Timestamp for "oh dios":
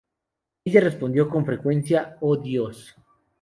2.21-2.95